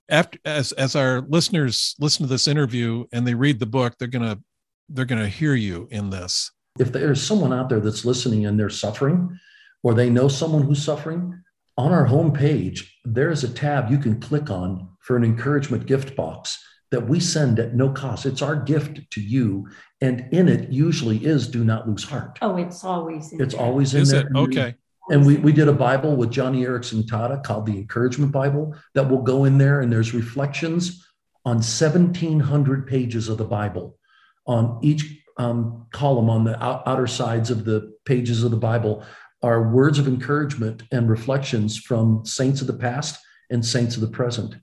[0.09, 4.09] after as as our listeners listen to this interview and they read the book they're
[4.09, 4.41] gonna
[4.89, 6.51] they're gonna hear you in this.
[6.81, 9.39] If there's someone out there that's listening and they're suffering
[9.85, 11.41] or they know someone who's suffering,
[11.77, 16.15] on our homepage, there is a tab you can click on for an encouragement gift
[16.17, 18.25] box that we send at no cost.
[18.27, 19.69] It's our gift to you.
[20.01, 22.39] And in it usually is do not lose heart.
[22.41, 23.65] Oh, it's always in It's there.
[23.65, 24.27] always in is there.
[24.29, 24.37] It?
[24.37, 24.75] Okay.
[25.11, 29.11] And we, we did a Bible with Joni Eareckson Tada called the Encouragement Bible that
[29.11, 31.07] will go in there, and there's reflections
[31.45, 33.99] on 1,700 pages of the Bible.
[34.47, 39.05] On each um, column on the outer sides of the pages of the Bible
[39.45, 44.09] are words of encouragement and reflections from saints of the past and saints of the
[44.09, 44.57] present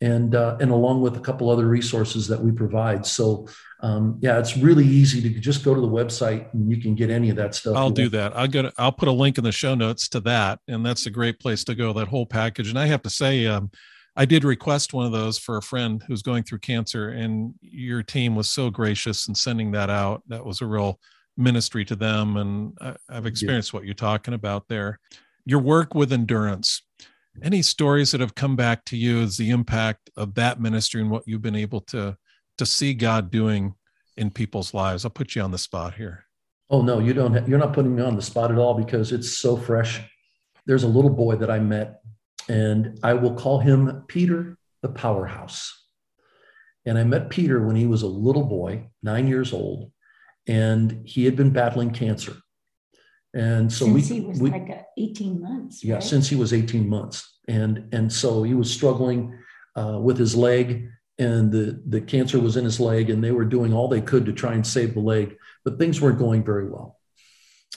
[0.00, 3.06] and uh, and along with a couple other resources that we provide.
[3.06, 3.46] So
[3.80, 7.10] um, yeah, it's really easy to just go to the website and you can get
[7.10, 7.76] any of that stuff.
[7.76, 8.36] I'll do that.
[8.36, 8.70] I'll go.
[8.76, 11.64] I'll put a link in the show notes to that, and that's a great place
[11.64, 11.92] to go.
[11.92, 12.68] That whole package.
[12.68, 13.70] And I have to say, um,
[14.16, 18.02] I did request one of those for a friend who's going through cancer, and your
[18.02, 20.22] team was so gracious in sending that out.
[20.28, 20.98] That was a real
[21.36, 25.00] ministry to them, and I, I've experienced what you're talking about there.
[25.44, 26.82] Your work with endurance
[27.42, 31.10] any stories that have come back to you as the impact of that ministry and
[31.10, 32.16] what you've been able to
[32.58, 33.74] to see God doing
[34.16, 35.04] in people's lives?
[35.04, 36.24] I'll put you on the spot here.
[36.70, 37.34] Oh no, you don't.
[37.34, 40.00] Have, you're not putting me on the spot at all because it's so fresh.
[40.66, 42.00] There's a little boy that I met,
[42.48, 45.80] and I will call him Peter the Powerhouse.
[46.86, 49.90] And I met Peter when he was a little boy, nine years old,
[50.46, 52.36] and he had been battling cancer.
[53.34, 55.82] And so since we, he was we, like 18 months.
[55.82, 56.02] Yeah, right?
[56.02, 57.38] since he was 18 months.
[57.48, 59.36] And and so he was struggling
[59.76, 63.44] uh, with his leg, and the, the cancer was in his leg, and they were
[63.44, 66.68] doing all they could to try and save the leg, but things weren't going very
[66.68, 66.98] well.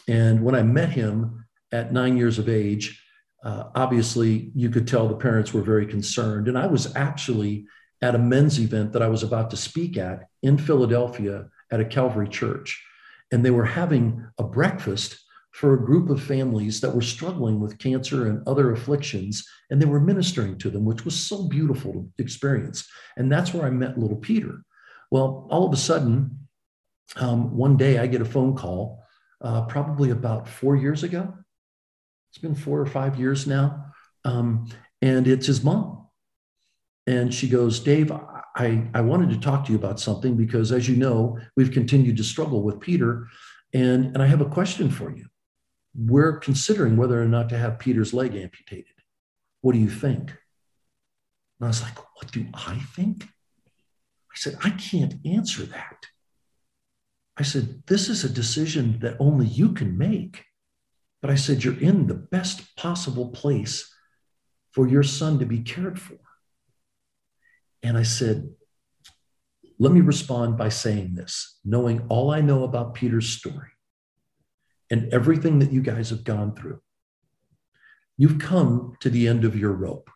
[0.08, 3.03] And when I met him at nine years of age,
[3.43, 6.47] uh, obviously you could tell the parents were very concerned.
[6.47, 7.67] And I was actually
[8.01, 11.86] at a men's event that I was about to speak at in Philadelphia at a
[11.86, 12.84] Calvary church.
[13.32, 15.19] And they were having a breakfast
[15.51, 19.88] for a group of families that were struggling with cancer and other afflictions, and they
[19.88, 22.88] were ministering to them, which was so beautiful to experience.
[23.17, 24.62] And that's where I met little Peter.
[25.10, 26.47] Well, all of a sudden,
[27.15, 29.03] um, one day I get a phone call,
[29.41, 31.34] uh, probably about four years ago.
[32.30, 33.86] It's been four or five years now.
[34.25, 34.67] Um,
[35.01, 36.08] and it's his mom.
[37.08, 38.12] And she goes, Dave,
[38.57, 42.17] I, I wanted to talk to you about something because, as you know, we've continued
[42.17, 43.27] to struggle with Peter.
[43.73, 45.27] And, and I have a question for you
[45.97, 48.93] we're considering whether or not to have Peter's leg amputated.
[49.61, 50.29] What do you think?
[51.59, 53.23] And I was like, What do I think?
[53.23, 56.05] I said, I can't answer that.
[57.35, 60.45] I said, This is a decision that only you can make.
[61.21, 63.91] But I said, You're in the best possible place
[64.71, 66.19] for your son to be cared for.
[67.83, 68.49] And I said,
[69.79, 73.69] Let me respond by saying this, knowing all I know about Peter's story
[74.89, 76.81] and everything that you guys have gone through.
[78.17, 80.09] You've come to the end of your rope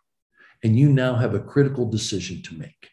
[0.63, 2.89] and you now have a critical decision to make.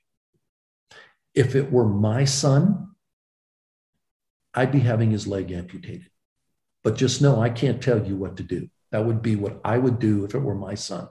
[1.34, 2.88] If it were my son,
[4.54, 6.10] I'd be having his leg amputated.
[6.82, 8.68] But just know I can't tell you what to do.
[8.90, 11.08] That would be what I would do if it were my son.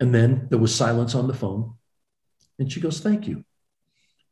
[0.00, 1.74] And then there was silence on the phone.
[2.58, 3.44] And she goes, Thank you.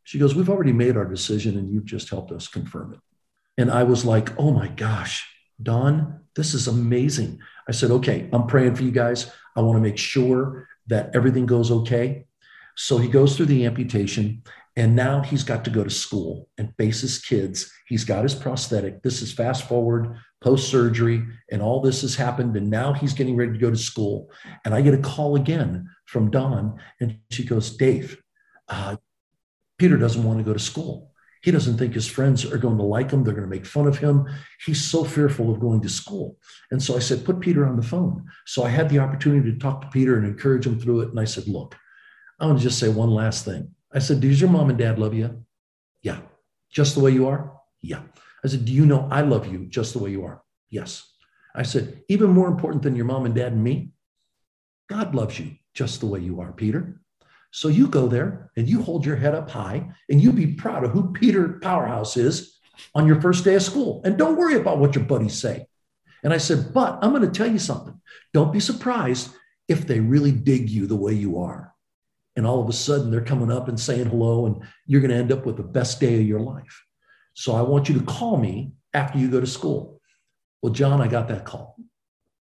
[0.05, 3.01] She goes, We've already made our decision and you've just helped us confirm it.
[3.61, 5.29] And I was like, oh my gosh,
[5.63, 7.41] Don, this is amazing.
[7.69, 9.31] I said, okay, I'm praying for you guys.
[9.55, 12.25] I want to make sure that everything goes okay.
[12.75, 14.43] So he goes through the amputation
[14.77, 17.71] and now he's got to go to school and face his kids.
[17.87, 19.03] He's got his prosthetic.
[19.03, 22.57] This is fast forward post surgery, and all this has happened.
[22.57, 24.31] And now he's getting ready to go to school.
[24.65, 28.21] And I get a call again from Dawn, and she goes, Dave,
[28.69, 28.97] uh,
[29.79, 31.13] Peter doesn't want to go to school.
[31.43, 33.25] He doesn't think his friends are going to like him.
[33.25, 34.27] They're going to make fun of him.
[34.67, 36.37] He's so fearful of going to school.
[36.71, 38.27] And so I said, put Peter on the phone.
[38.45, 41.09] So I had the opportunity to talk to Peter and encourage him through it.
[41.09, 41.77] And I said, look,
[42.39, 43.75] I want to just say one last thing.
[43.91, 45.45] I said, does your mom and dad love you?
[46.03, 46.21] Yeah.
[46.71, 47.53] Just the way you are?
[47.81, 48.03] Yeah.
[48.45, 50.43] I said, do you know I love you just the way you are?
[50.71, 51.07] Yes.
[51.55, 53.93] I said, even more important than your mom and dad and me,
[54.89, 57.01] God loves you just the way you are, Peter.
[57.53, 60.85] So you go there and you hold your head up high and you be proud
[60.85, 62.57] of who Peter Powerhouse is
[62.95, 64.01] on your first day of school.
[64.05, 65.67] And don't worry about what your buddies say.
[66.23, 68.01] And I said, but I'm going to tell you something.
[68.33, 69.31] Don't be surprised
[69.69, 71.75] if they really dig you the way you are.
[72.37, 75.17] And all of a sudden they're coming up and saying hello, and you're going to
[75.17, 76.85] end up with the best day of your life.
[77.35, 80.01] So I want you to call me after you go to school.
[80.63, 81.77] Well, Jon, I got that call.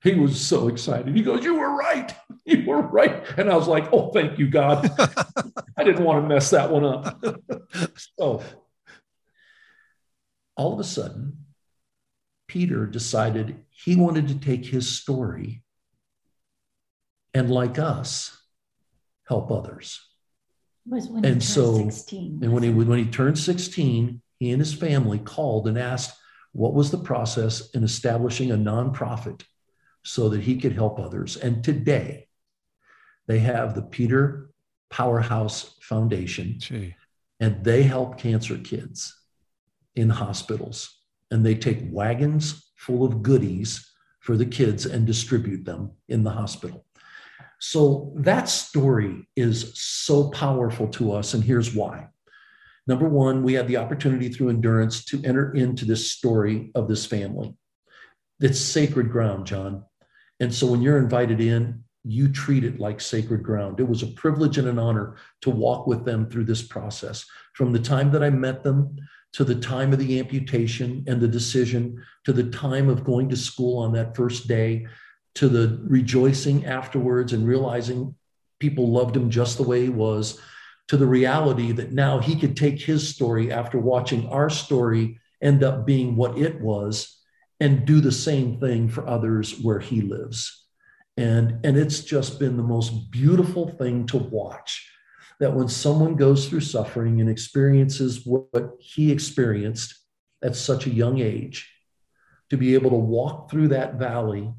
[0.04, 1.16] He was so excited.
[1.16, 2.14] He goes, You were right.
[2.46, 3.24] You were right.
[3.38, 4.90] And I was like, Oh, thank you, God.
[5.78, 7.24] I didn't want to mess that one up.
[8.18, 8.42] so
[10.56, 11.46] all of a sudden,
[12.48, 15.64] Peter decided he wanted to take his story
[17.34, 18.36] and, like us,
[19.28, 20.02] help others.
[21.24, 25.68] and so, 16, and when he when he turned 16, he and his family called
[25.68, 26.18] and asked
[26.54, 29.44] what was the process in establishing a nonprofit
[30.04, 31.38] so that he could help others.
[31.38, 32.28] And today,
[33.28, 34.50] they have the Peter
[34.90, 36.96] Powerhouse Foundation, Gee.
[37.40, 39.16] and they help cancer kids
[39.96, 40.96] in hospitals.
[41.30, 43.88] And they take wagons full of goodies
[44.20, 46.86] for the kids and distribute them in the hospital.
[47.60, 51.34] So that story is so powerful to us.
[51.34, 52.08] And here's why.
[52.90, 57.06] Number one, we had the opportunity through endurance to enter into this story of this
[57.06, 57.54] family.
[58.40, 59.84] It's sacred ground, Jon.
[60.40, 63.80] And so when you're invited in, you treat it like sacred ground.
[63.80, 67.28] It was a privilege and an honor to walk with them through this process.
[67.54, 68.96] From the time that I met them
[69.34, 73.38] to the time of the amputation and the decision, to the time of going to
[73.38, 74.88] school on that first day,
[75.36, 78.16] to the rejoicing afterwards and realizing
[78.60, 80.42] people loved him just the way he was,
[80.90, 85.64] to the reality that now he could take his story after watching our story end
[85.64, 87.22] up being what it was
[87.60, 90.66] and do the same thing for others where he lives.
[91.16, 94.90] And, and it's just been the most beautiful thing to watch
[95.40, 99.94] that when someone goes through suffering and experiences what he experienced
[100.44, 101.70] at such a young age,
[102.50, 104.52] to be able to walk through that valley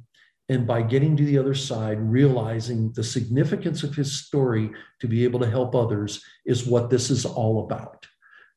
[0.50, 5.22] and by getting to the other side, realizing the significance of his story to be
[5.22, 8.04] able to help others is what this is all about.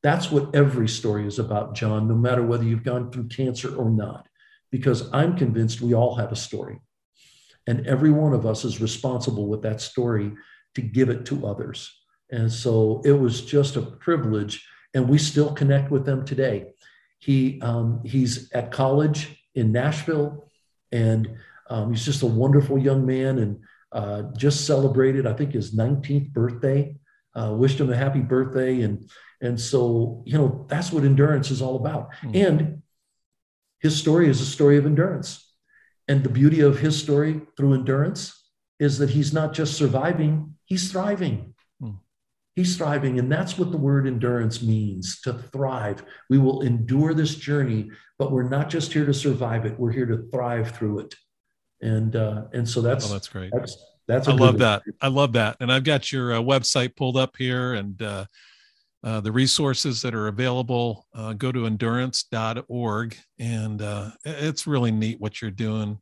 [0.02, 3.88] That's what every story is about, Jon, no matter whether you've gone through cancer or
[3.90, 4.26] not,
[4.72, 6.80] because I'm convinced we all have a story.
[7.68, 10.32] And every one of us is responsible with that story
[10.74, 11.96] to give it to others.
[12.28, 14.66] And so it was just a privilege.
[14.94, 16.72] And we still connect with them today.
[17.20, 20.50] He, um, he's at college in Nashville,
[20.90, 21.36] and
[21.70, 23.60] um, he's just a wonderful young man and
[23.92, 26.96] uh, just celebrated, I think, his 19th birthday.
[27.36, 28.82] Uh, wished him a happy birthday.
[28.82, 29.10] And,
[29.40, 32.12] and so, you know, that's what endurance is all about.
[32.22, 32.36] Mm-hmm.
[32.36, 32.82] And
[33.80, 35.52] his story is a story of endurance.
[36.06, 38.40] And the beauty of his story through endurance
[38.78, 41.54] is that he's not just surviving, he's thriving.
[41.82, 41.98] Mm.
[42.54, 43.18] He's thriving.
[43.18, 46.04] And that's what the word endurance means to thrive.
[46.30, 50.06] We will endure this journey, but we're not just here to survive it, we're here
[50.06, 51.14] to thrive through it
[51.84, 53.52] and uh, and so that's oh, that's great.
[53.52, 53.76] That's
[54.08, 54.82] that's I love that.
[55.00, 58.00] I love that, and I've got your uh, website pulled up here and.
[58.02, 58.24] Uh,
[59.04, 63.16] uh, the resources that are available, uh, go to endurance.org.
[63.38, 66.00] And uh, it's really neat what you're doing.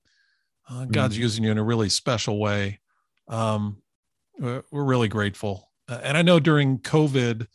[0.70, 1.22] Uh, God's mm-hmm.
[1.22, 2.78] using you in a really special way.
[3.26, 3.78] Um,
[4.38, 5.68] we're, we're, really grateful.
[5.88, 7.48] Uh, and I know during COVID,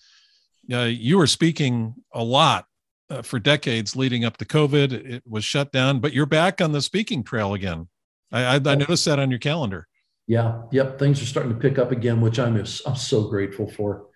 [0.74, 2.66] uh, you were speaking a lot
[3.24, 4.92] for decades leading up to COVID.
[4.92, 7.88] It was shut down, but you're back on the speaking trail again.
[8.32, 9.88] I, I, I noticed that on your calendar.
[10.28, 10.64] Yeah.
[10.72, 11.00] Yep.
[11.00, 14.08] Things are starting to pick up again, which I'm I'm so grateful for.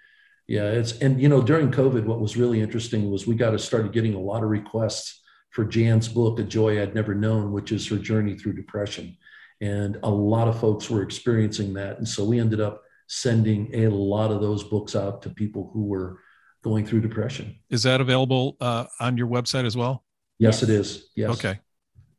[0.47, 0.65] Yeah.
[0.65, 3.93] It's and you know during COVID, what was really interesting was we got to started
[3.93, 7.87] getting a lot of requests for Jan's book, A Joy I'd Never Known, which is
[7.89, 9.17] her journey through depression,
[9.59, 13.89] and a lot of folks were experiencing that, and so we ended up sending a
[13.89, 16.19] lot of those books out to people who were
[16.63, 17.57] going through depression.
[17.69, 20.05] Is that available uh, on your website as well?
[20.39, 21.09] Yes, it is.
[21.15, 21.31] Yes.
[21.31, 21.59] Okay.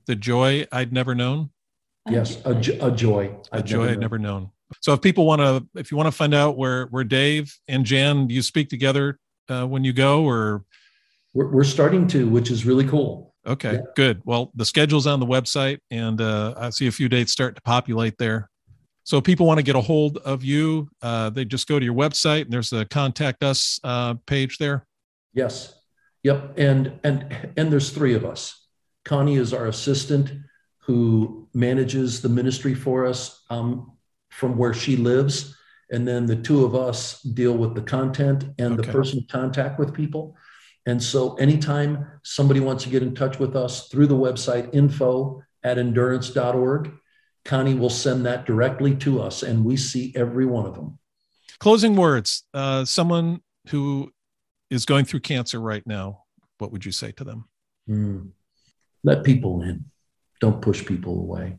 [0.06, 1.50] The Joy I'd Never Known.
[2.08, 2.50] Yes, a,
[2.80, 3.34] a joy.
[3.52, 4.50] A I've joy never I'd never known.
[4.80, 7.84] So if people want to, if you want to find out where where Dave and
[7.84, 10.64] Jan you speak together uh, when you go, or
[11.34, 13.34] we're, we're starting to, which is really cool.
[13.46, 13.80] Okay, yeah.
[13.96, 14.22] good.
[14.24, 17.62] Well, the schedule's on the website, and uh, I see a few dates start to
[17.62, 18.48] populate there.
[19.04, 21.84] So if people want to get a hold of you, uh, they just go to
[21.84, 24.86] your website, and there's a contact us uh, page there.
[25.34, 25.74] Yes.
[26.22, 26.54] Yep.
[26.56, 28.66] And and and there's three of us.
[29.04, 30.32] Connie is our assistant
[30.82, 33.92] who manages the ministry for us um,
[34.30, 35.56] from where she lives.
[35.90, 38.86] And then the two of us deal with the content and okay.
[38.86, 40.36] the personal contact with people.
[40.86, 45.42] And so anytime somebody wants to get in touch with us through the website info
[45.62, 46.90] at endurance.org,
[47.44, 50.98] Connie will send that directly to us and we see every one of them.
[51.60, 52.44] Closing words.
[52.52, 54.12] Uh, someone who
[54.70, 56.24] is going through cancer right now,
[56.58, 57.48] what would you say to them?
[57.88, 58.30] Mm.
[59.04, 59.84] Let people in.
[60.42, 61.58] Don't push people away.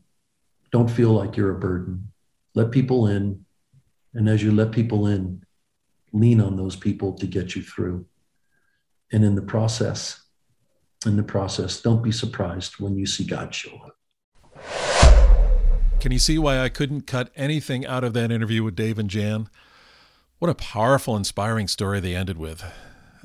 [0.70, 2.12] Don't feel like you're a burden.
[2.54, 3.46] Let people in.
[4.12, 5.42] And as you let people in,
[6.12, 8.04] lean on those people to get you through.
[9.10, 10.22] And in the process,
[11.06, 13.96] in the process, don't be surprised when you see God show up.
[15.98, 19.08] Can you see why I couldn't cut anything out of that interview with Dave and
[19.08, 19.48] Jan?
[20.40, 22.62] What a powerful, inspiring story they ended with.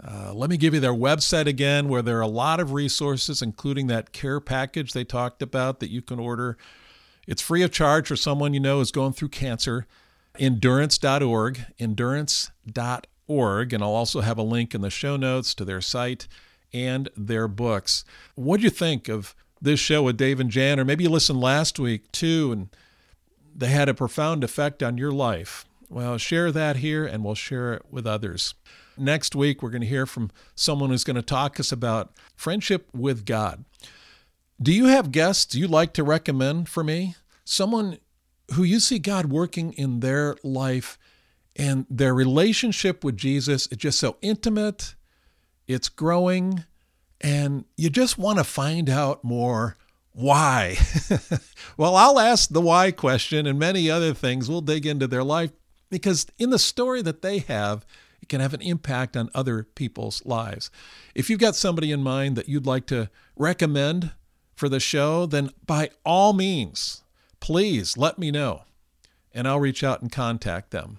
[0.02, 3.42] Uh, let me give you their website again, where there are a lot of resources,
[3.42, 6.58] including that care package they talked about that you can order.
[7.28, 9.86] It's free of charge for someone you know is going through cancer.
[10.38, 13.74] Endurance.org, endurance.org.
[13.74, 16.28] And I'll also have a link in the show notes to their site
[16.74, 18.06] and their books.
[18.36, 21.42] What do you think of this show with Dave and Jan, or maybe you listened
[21.42, 22.70] last week too, and
[23.56, 25.66] they had a profound effect on your life.
[25.90, 28.54] Well, share that here and we'll share it with others.
[29.00, 32.90] Next week, we're going to hear from someone who's going to talk us about friendship
[32.94, 33.66] with God.
[34.62, 37.16] Do you have guests you'd like to recommend for me?
[37.46, 37.98] Someone
[38.54, 40.98] who you see God working in their life
[41.56, 44.96] and their relationship with Jesus is just so intimate,
[45.68, 46.66] it's growing,
[47.22, 49.78] and you just want to find out more
[50.12, 50.78] why.
[51.78, 54.50] well, I'll ask the why question and many other things.
[54.50, 55.52] We'll dig into their life
[55.90, 57.86] because in the story that they have,
[58.30, 60.70] can have an impact on other people's lives.
[61.16, 64.12] If you've got somebody in mind that you'd like to recommend
[64.56, 67.04] for the show, then by all means,
[67.40, 68.64] please let me know
[69.34, 70.98] and I'll reach out and contact them.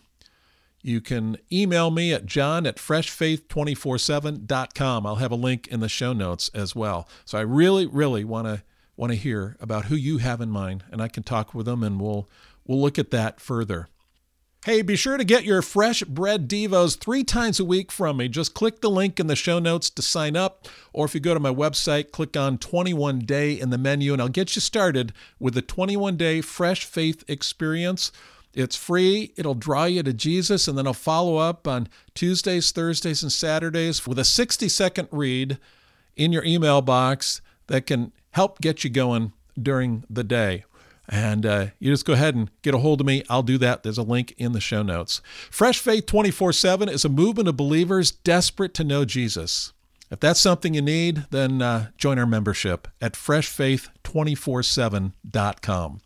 [0.83, 5.07] You can email me at jon at freshfaith247.com.
[5.07, 7.07] I'll have a link in the show notes as well.
[7.25, 8.63] So I really, really want to
[8.97, 11.83] want to hear about who you have in mind, and I can talk with them
[11.83, 12.29] and we'll
[12.67, 13.89] we'll look at that further.
[14.67, 18.29] Hey, be sure to get your fresh bread devos three times a week from me.
[18.29, 21.33] Just click the link in the show notes to sign up, or if you go
[21.33, 25.15] to my website, click on 21 Day in the menu, and I'll get you started
[25.39, 28.13] with the 21 Day Fresh Faith Experience.
[28.53, 33.23] It's free, it'll draw you to Jesus, and then I'll follow up on Tuesdays, Thursdays,
[33.23, 35.57] and Saturdays with a 60 second read
[36.17, 40.65] in your email box that can help get you going during the day.
[41.13, 43.25] And uh, you just go ahead and get a hold of me.
[43.29, 43.83] I'll do that.
[43.83, 45.21] There's a link in the show notes.
[45.51, 49.73] Fresh Faith 24 7 is a movement of believers desperate to know Jesus.
[50.11, 56.01] If that's something you need, then uh, join our membership at freshfaith247.com.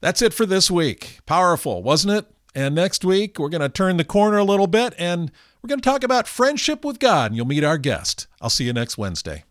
[0.00, 1.18] That's it for this week.
[1.26, 2.26] Powerful, wasn't it?
[2.54, 5.30] And next week, we're going to turn the corner a little bit and
[5.62, 8.28] we're going to talk about friendship with God, and you'll meet our guest.
[8.40, 9.42] I'll see you next Wednesday.